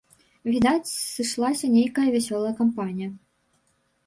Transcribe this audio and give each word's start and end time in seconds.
Відаць, 0.53 0.93
сышлася 1.15 1.69
нейкая 1.75 2.07
вясёлая 2.17 2.55
кампанія. 2.63 3.09